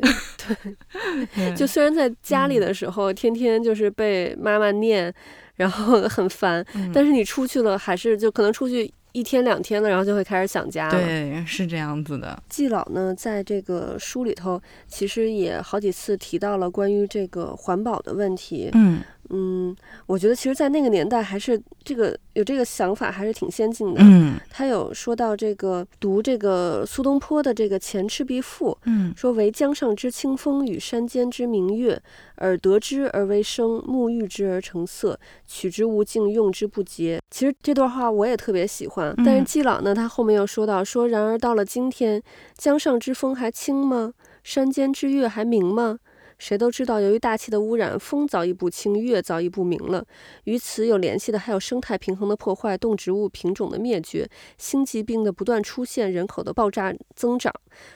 [1.35, 5.13] 对，就虽然在家里的时候，嗯、天天就是被妈妈念，
[5.55, 10.91] 然后很烦，嗯、 但是你出去了，还是就可能出去一天两天了，然后就会开始想家了。
[10.91, 12.41] 对，是这样子的。
[12.47, 18.69] 季老呢，在这个书里头，其实也好几次提到了关于这个环保的问题。
[18.73, 19.01] 嗯。
[19.29, 24.01] 嗯，我觉得其实，在那个年代，还是这个有这个想法，还是挺先进的。
[24.03, 31.99] 嗯，他有说到这个读这个苏东坡的这个《前赤壁赋》，嗯，说惟江上之清风与山间之明月，
[32.37, 37.19] 耳得之而为声，目遇之而成色，取之无尽，用之不竭。
[37.31, 39.13] 其实这段话我也特别喜欢。
[39.25, 42.21] 但是季老呢，他后面又说到说，然而到了今天，
[42.57, 44.13] 江上之风还清吗？
[44.43, 45.97] 山间之月还明吗？
[46.43, 50.05] 谁都知道，由于大气的污染，风早已不清，月早已不明了。
[50.43, 57.49] 与此有联系的还有生态平衡的破坏、动植物品种的灭绝、新疾病的不断出现、人口的爆炸增长、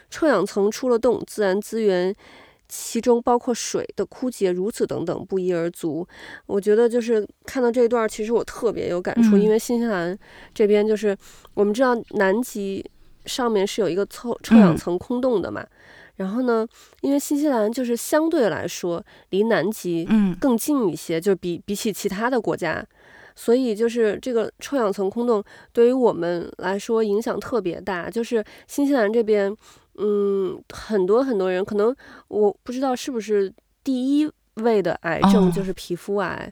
[0.10, 2.16] 臭氧层出了洞、自然资源
[2.70, 6.08] 其中包括水的枯竭，如此等等不一而足。
[6.46, 10.18] 我觉得就是看到这一段，其实我特别有感触，嗯、因为新西兰
[10.54, 11.14] 这边就是
[11.54, 12.90] 我们知道南极
[13.26, 15.62] 上面是有一个臭臭氧层空洞的嘛。
[15.62, 15.70] 嗯
[16.18, 16.68] 然后呢，
[17.02, 20.08] 因为新西兰就是相对来说离南极
[20.40, 22.84] 更近一些，嗯、就是比比起其他的国家，
[23.36, 28.10] 所以就是这个臭氧层空洞对于我们来说影响特别大。
[28.10, 29.56] 就是新西兰这边，
[30.00, 31.96] 嗯，很多很多人可能
[32.30, 33.54] 我不知道是不是
[33.84, 36.52] 第一位的癌症就是皮肤癌，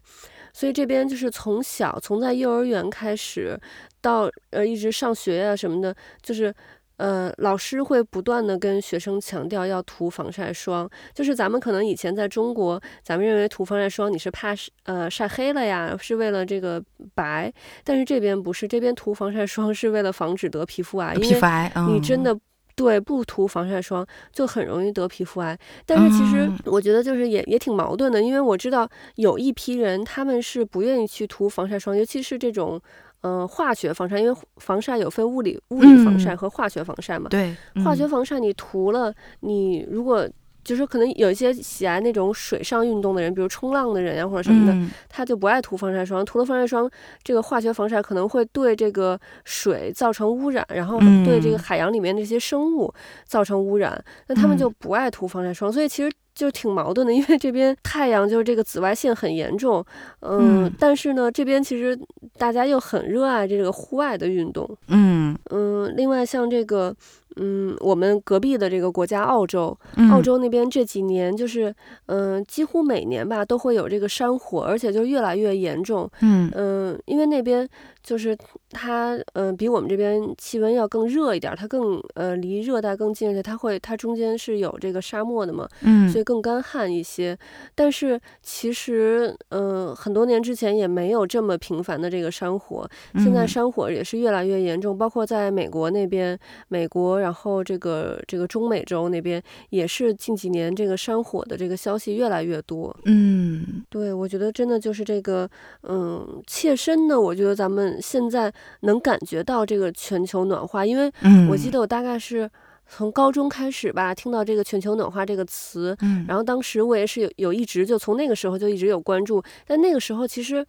[0.52, 3.60] 所以这边就是从小从在幼儿园开始
[4.00, 6.54] 到呃一直上学呀、啊、什么的，就是。
[6.96, 14.54] 呃，老师会不断的跟学生强调要涂防晒霜，就是咱们可能以前在中国，咱们认为涂防晒霜你是怕
[14.84, 16.82] 呃晒黑了呀，是为了这个
[17.14, 17.52] 白，
[17.84, 22.40] 但是这边不是，这边涂防晒霜是为了防止得皮肤癌，皮肤癌，因为你真的、嗯、
[22.74, 25.58] 对不涂防晒霜就很容易得皮肤癌。
[25.84, 32.80] 但是其实我觉得就是也也挺矛盾的，因为我知道有一批人他们是不愿意去涂防晒霜，尤其是这种。
[33.26, 37.26] 嗯、呃，化学防晒，因为防晒有分物理物理防晒和化学防晒嘛。
[37.28, 40.28] 嗯、对，嗯、化学防晒你涂了，你如果
[40.62, 46.24] 就是可能有一些喜爱那种水上运动的人，比如冲浪的人呀或者什么的，嗯、他就不爱涂防晒霜。
[46.24, 46.88] 涂了防晒霜，
[47.22, 52.92] 这个化学防晒可能会对这个水造成污染，然后对这个海洋里面那些生物
[53.24, 55.72] 造成污染，嗯、那他们就不爱涂防晒霜。
[55.72, 56.10] 所以其实。
[56.36, 59.84] 就挺矛盾的，因为这边 太阳就是这个紫外线很严重，
[60.20, 61.98] 嗯，嗯，但是呢，这边其实
[62.38, 66.94] 大家又很热爱这个户外的运动，嗯嗯，另外像这个。
[67.36, 71.74] 嗯，我们隔壁的这个国家澳洲，嗯、澳洲那边这几年就是，
[72.06, 76.10] 嗯、呃，几乎每年吧都会有这个山火，而且就越来越严重。
[76.22, 77.68] 嗯嗯、呃，因为那边
[78.02, 78.34] 就是
[78.70, 87.36] 它，嗯、呃，比我们这边气温要更热一点，它更呃离热带更近，而且它会它中间是有这个沙漠的嘛，嗯，所以更干旱一些。
[87.74, 97.25] 但是其实，嗯、呃，很多年之前也没有这么频繁的这个山火，现在山火也是越来越严重，包括在美国那边，美国。
[97.26, 102.96] 然后这个这个中美洲那边也是近几年这个山火的这个消息越来越多。
[103.04, 105.50] 嗯，对，我觉得真的就是这个，
[105.82, 111.10] 嗯，切身的，我觉得咱们现在能感觉到这个全球暖化，因为
[111.50, 112.48] 我记得我大概是
[112.86, 120.64] 从高中开始吧，听到这个全球暖化这个词，嗯，然后当时我也是有有一直就从那个时候就一直有关注，但那个时候其实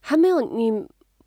[0.00, 0.84] 还没有你。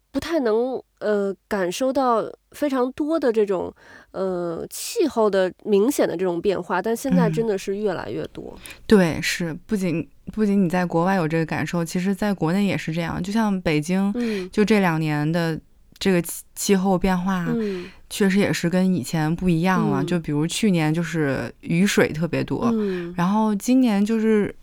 [0.10, 3.74] 不太能呃感受到非常多的这种
[4.12, 8.54] 呃气候的明显的这种变化，但现在真的是越来越多。
[8.56, 13.22] 嗯、对，是不仅不仅你在国外有这个感受，其实在国内也是这样。
[13.22, 15.60] 就像北京，嗯，就这两年的
[16.00, 20.02] 这个气气候变化，嗯，确实也是跟以前不一样了。
[20.02, 24.54] 嗯、就比如去年就是雨水特别多，嗯，然后今年就是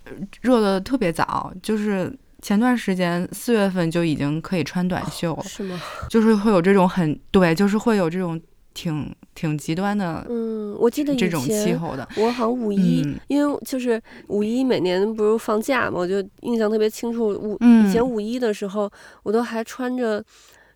[0.43, 2.13] 热的特别早，就是。
[2.45, 5.81] 前段时间四月份就已经可以穿短袖，哦，是吗？
[6.11, 8.39] 就是会有这种很对，就是会有这种
[8.75, 12.07] 挺挺极端的，嗯，我记得这种气候的。
[12.19, 17.29] 我好像五一，嗯、因为就是五一每年不是放假嘛，我就印象特别清楚。
[17.29, 18.93] 五、嗯、以前五一的时候，
[19.23, 20.23] 我都还穿着，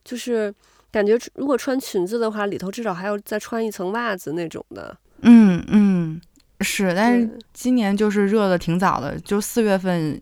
[0.02, 0.50] 就是
[0.90, 4.96] 感觉如果穿裙子的话，里头至少还要再穿一层袜子那种的。
[5.20, 6.18] 嗯嗯。
[6.60, 10.20] 是，但是今年就是热的挺早的，就四月份，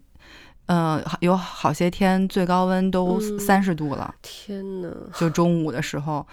[0.67, 4.12] 呃，有好些天最高温都三十度了。
[4.14, 6.27] 嗯、天呐，就中午的时候。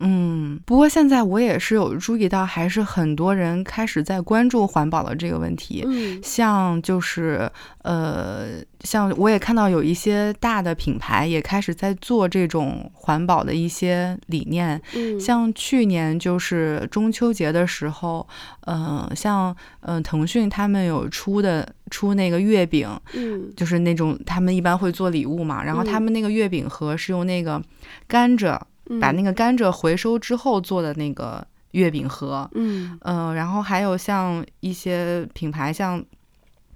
[0.00, 5.84] 嗯，不过现在我也是有注意到，还是很多人开始在关注环保的这个问题。
[5.86, 7.48] 嗯，像就是
[7.82, 14.78] 呃，像我也看到有一些大的品牌也开始在做这种环保的一些理念。
[14.94, 18.26] 嗯，像去年就是中秋节的时候，
[18.66, 27.62] 嗯、呃，像嗯、呃、腾讯他们有出的出那个月饼，嗯，就是那种他们一般会做礼物嘛，然后他们那个月饼盒是用那个
[28.08, 28.58] 甘蔗。
[29.00, 32.98] 把那个甘蔗回收之后做的那个月饼盒，嗯。
[33.00, 36.04] 嗯、呃，然后还有像一些品牌，像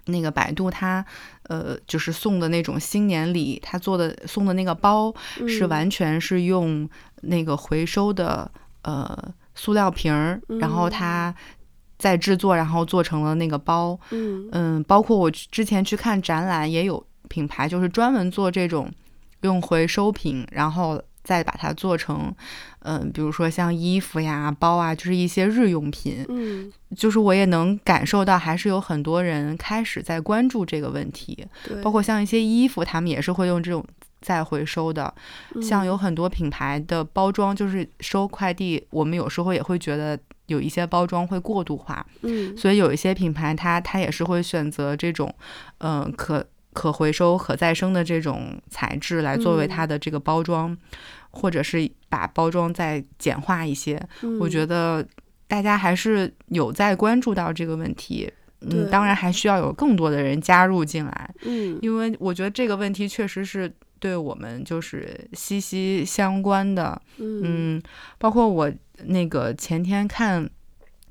[0.07, 1.05] 那个百度，它
[1.45, 5.15] 呃就是送的那种新年礼，它做的送的那个包
[5.47, 6.89] 是完全是用
[7.21, 8.51] 那个回收的
[8.83, 9.17] 呃
[9.55, 11.35] 塑料瓶儿，然后它
[11.99, 14.49] 再制作，然后做成了那个包，嗯。
[14.53, 18.91] 嗯，包括我之前去看展览，也有品牌就是专门做这种
[19.43, 20.99] 用回收品，然后。
[21.29, 22.35] 再把它做成，
[22.81, 26.25] 嗯、呃，比如说像衣服呀、包啊，就是一些日用品。
[26.31, 31.47] 嗯，就是我也能感受到，还是有很多人开始在关注这个问题。
[31.67, 33.85] 对，包括像一些衣服，他们也是会用这种
[34.23, 35.13] 再回收的。
[35.55, 42.07] 嗯、像有很多品牌的包装，就是收快递，我们有时候也会觉得有一些包装会过度化。
[42.23, 45.31] 嗯，所以有一些品牌它，它它也是会选择这种，
[45.81, 50.73] 嗯、呃，可可回收、可再生的这种材质来作为它的这个包装。
[50.73, 50.79] 嗯
[51.31, 55.07] 或者是把包装再简化一些，嗯，我觉得
[55.47, 58.33] 大家还是有在关注到这个问题。
[58.61, 61.35] 嗯，当然还需要有更多的人加入进来。
[61.43, 67.01] 嗯，因为我觉得这个问题确实是对我们就是息息相关的。
[67.19, 67.83] 嗯，嗯，
[68.19, 68.69] 包括我
[69.05, 70.51] 那个前天看，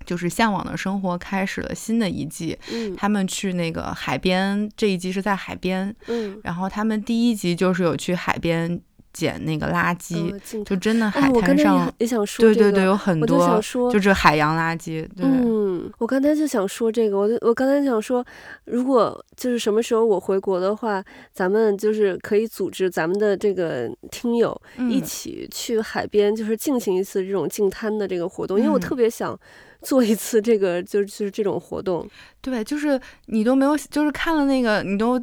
[0.06, 2.58] 就是《向往的生活》开始了新的一季。
[2.70, 5.96] 嗯，他们去那个海边，这一季是在海边。
[6.08, 8.82] 嗯，然后他们第一集就是有去海边。
[9.18, 15.08] 捡那个垃圾，嗯、就真的海滩上，也，也想说、这个，对对对，有很多，就想说，就是海洋垃圾。
[15.16, 18.24] 对，嗯，我刚才就想说这个，我我刚才想说，
[18.66, 21.04] 如果就是什么时候我回国的话，
[21.34, 24.56] 咱们就是可以组织咱们的这个听友
[24.88, 29.36] 一起去海边，就是进行一次这种净滩的这个活动，嗯、因为我特别想
[29.82, 32.08] 做一次这个，就是就是这种活动。
[32.40, 35.20] 对，就是你都没有，就是看了那个，你都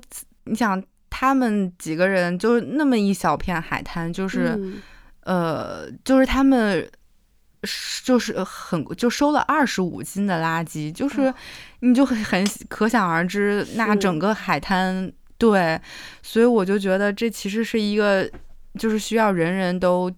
[0.47, 0.83] 你想。
[1.17, 4.83] 他们几个人就是那么一小片海滩，就是，嗯、
[5.23, 6.91] 呃，就是他们
[8.03, 11.33] 就是很就收了二十五斤的垃圾，就是
[11.79, 15.09] 你就很很可想而知，那整个海滩
[15.39, 15.81] 对，
[16.21, 18.29] 所以我就觉得这其实是一个
[18.77, 20.11] 就是需要人人都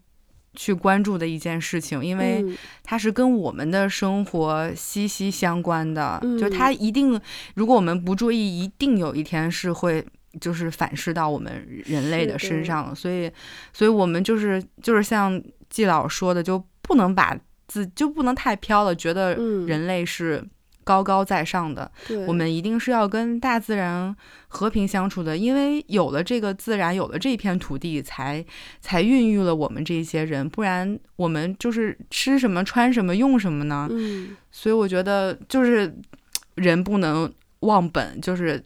[0.55, 2.43] 去关注的一件事情，因为
[2.83, 7.21] 它是跟我们的生活息息相关的，嗯、就它一定，
[7.55, 10.03] 如果我们不注意，一定有一天是会。
[10.41, 13.31] 就是反噬到我们人类的身上了，所以，
[13.73, 19.35] 所以我们就是就是像季老说的，就不能把自就不能太飘了，觉得
[19.67, 20.45] 人类是
[20.85, 21.91] 高高在上的。
[22.11, 24.15] 嗯、我们一定是要跟大自然
[24.47, 28.45] 和平相处的，因为有了这个自然，有了这片土地，才
[28.81, 33.89] 才孕育了我们这些人，不然我们就是吃什么穿什么用什么呢？
[33.91, 35.93] 嗯，所以我觉得就是
[36.55, 38.65] 人不能忘本，就是。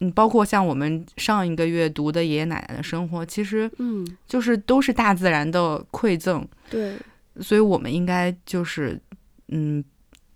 [0.00, 6.46] 嗯，包括像我们上一个月读的爷爷奶奶的生活，其实嗯，就是都是大自然的馈赠。
[6.68, 6.96] 对，
[7.40, 9.00] 所以我们应该就是
[9.48, 9.82] 嗯，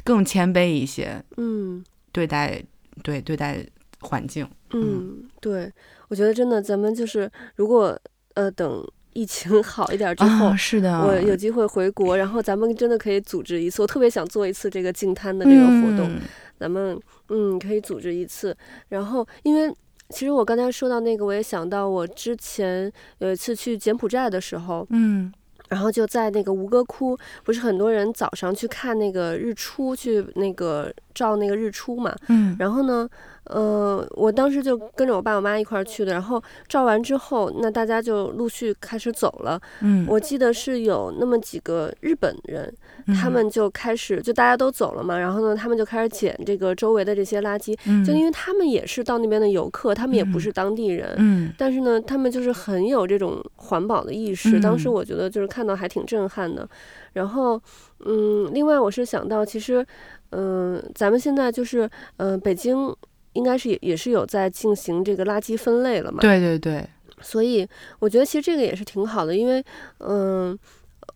[0.02, 1.22] 更谦卑一些。
[1.36, 2.62] 嗯，对待
[3.02, 3.62] 对对待
[4.00, 4.48] 环境。
[4.72, 5.70] 嗯，对，
[6.08, 8.00] 我觉得真的，咱们就是如果
[8.34, 8.82] 呃等
[9.12, 13.82] 疫情 好一点之后，啊、是的，我有机会回国，然后咱们真的可以组织一次。
[13.82, 16.08] 我特别想做一次这个净滩的这个活动。
[16.08, 16.20] 嗯
[16.60, 17.00] 咱们
[17.30, 18.56] 嗯可以组织一次，
[18.90, 19.74] 然后因为
[20.10, 25.32] 其实我刚才说到那个，我也想到我之前有一次去柬埔寨的时候，嗯，
[25.70, 33.08] 然后就在那个吴哥窟，不是很多人早上去看那个日出，去那个照那个日出嘛，嗯，然后呢。
[33.44, 39.60] 呃，我当时就跟着我爸我妈一块儿去的，然后照完之后，那大家就陆续开始走了。
[39.80, 42.72] 嗯，我记得是有那么几个日本人，
[43.06, 47.76] 嗯、他们就开始就大家都走了嘛，然后呢，他们就开始捡这个周围的这些垃圾。
[47.86, 51.14] 嗯，就因为他们也是到那边的游客，他们也不是当地人。
[51.16, 54.58] 嗯，但是呢，他们就是很有这种环保的意识。
[54.58, 56.68] 嗯、当时我觉得就是看到还挺震撼的。
[57.14, 57.60] 然后，
[58.04, 59.84] 嗯，另外我是想到，其实，
[60.30, 62.94] 嗯、呃，咱们现在就是，嗯、呃，北京。
[63.34, 66.18] 应该是也也是有在进行这个垃圾分类了嘛？
[66.20, 66.84] 对对对，
[67.20, 67.66] 所以
[67.98, 69.64] 我觉得其实这个也是挺好的，因为
[69.98, 70.58] 嗯，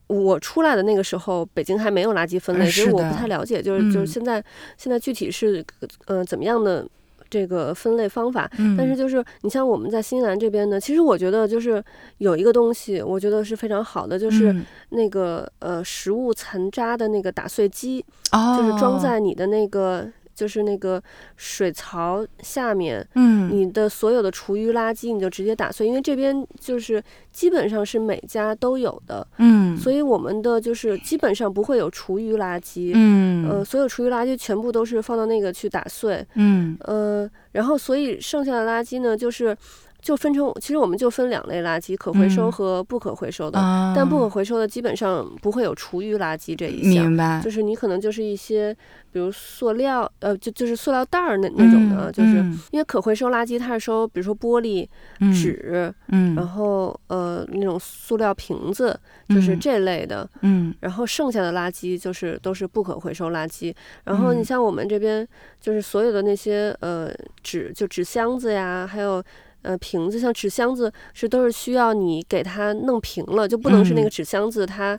[0.07, 4.45] 我出来的那个时候，北京还没有垃圾分类，所以我不太了解，就是就是现在、嗯、
[4.77, 5.65] 现在具体是
[6.07, 6.87] 呃怎么样的
[7.29, 8.49] 这个分类方法。
[8.59, 11.83] 嗯、但是就是你像我们在新西兰这边呢，其实我觉得就是
[12.19, 14.55] 有一个东西，我觉得是非常好的，就是
[14.91, 20.09] 那个、嗯、呃食物残渣的那个打碎机，哦、就是装在你的那个。
[20.35, 21.03] 就是那个
[21.37, 39.57] 水槽下面，嗯，你的所有的厨余垃圾你就直接打碎，因为这边就是基本上是每家都有的，嗯，所以我们的就是基本上不会有厨余垃圾，嗯，呃，所有厨余垃圾全部都是放到那个去打碎，嗯，呃，然后所以剩下的垃圾呢，就是。
[40.05, 43.59] 就分成，其实我们就分两类垃圾，可回收和不可回收的。
[43.59, 47.07] 嗯、但不可回收的基本上不会有厨余垃圾这一项。
[47.07, 47.41] 明白。
[47.43, 48.77] 就是你可能就是一些，
[49.11, 52.37] 比如塑料，呃，就就是塑料袋儿那那种的，嗯、就是
[52.71, 54.87] 因为可回收垃圾它是收，比如说玻璃、
[55.33, 58.95] 纸，嗯，然后呃那种塑料瓶子，
[59.31, 63.75] 就是这类的，嗯，然后剩下的垃圾就是都是不可回收垃圾。
[64.05, 65.27] 然后你像我们这边，
[65.63, 67.11] 就是所有的那些呃
[67.43, 69.25] 纸，就纸箱子呀，还有。
[69.65, 74.99] 呃，瓶子像纸箱子是都是需要你给它弄平了，就不能是那个纸箱子它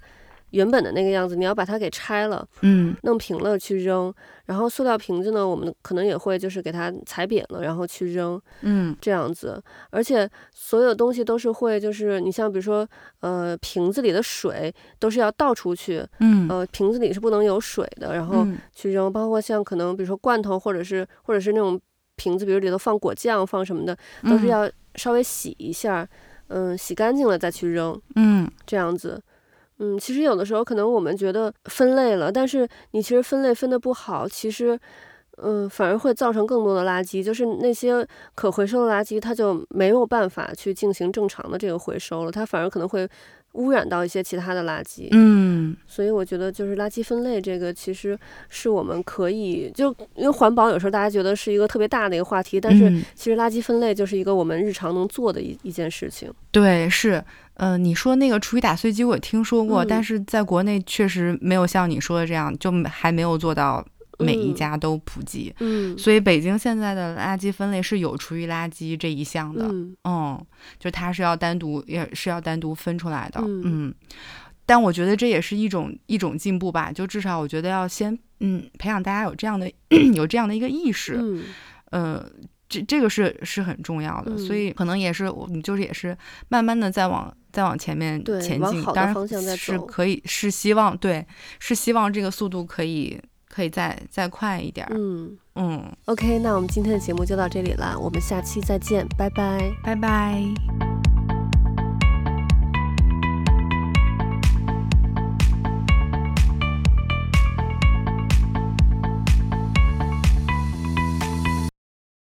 [0.52, 4.14] 原本的那个样子，嗯、你要把它给拆了，嗯，弄平了去扔。
[4.46, 9.62] 然后塑料瓶子呢，我们可能也会就是给它踩扁了，然后去扔，嗯，这样子。
[9.90, 12.88] 而且所有东西都是会，就是你像比如说，
[13.22, 19.12] 呃，瓶子里的水都是要倒出去，嗯，呃，瓶子里是不能有水的，然后去扔。
[19.12, 21.80] 包括像可能比如说罐头或者是或者是那种。
[22.16, 26.08] 瓶子，比如里头放果酱，放什么的，都是要稍微洗一下，
[26.48, 29.22] 嗯，嗯，洗干净了再去扔，嗯，这样子，
[29.80, 34.80] 嗯，其实有的时候可能我们觉得分类了，但是你其实分类分得不好，其实，
[35.38, 43.08] 嗯，反而会造成更多的垃圾，就是那些可回收的垃圾，它就没有办法去进行正常的这个回收了，它反而可能会。
[43.56, 48.18] 污染到一些其他的垃圾，嗯，所以我觉得就是垃圾分类这个，其实
[48.50, 56.32] 是我们可以就因为环保有时候大家觉得是一个特别大的一个话题，但是其实垃圾分类就是一个我们日常能做的一一件事情。
[56.52, 57.24] 对，是，
[57.56, 63.86] 嗯、呃，你说那个厨余打碎机我听说过，嗯、但是在国内确实没有像你说的这样，就还没有做到。
[64.20, 70.46] 每一家都普及，嗯，所以北京现在的垃圾分类是有厨余垃圾这一项的，嗯，嗯，
[70.80, 73.96] 就它是要单独也是要单独分出来的，嗯，嗯，
[74.66, 79.70] 但我觉得这也是一种一种进步吧，就至少我觉得要先嗯培养大家有这样的
[80.14, 81.44] 有这样的一个意识，嗯，
[81.92, 82.26] 呃，
[82.70, 91.26] 这这个是是很重要的，嗯，所以可能也是我们就是也是慢慢的再往再往前面前进，当然是可以是希望对
[91.60, 93.20] 是希望这个速度可以。
[93.56, 95.38] 可以再再快一点，嗯。
[95.58, 100.44] 嗯，OK，那我们今天的节目就到这里了，我们下期再见，拜拜，拜拜。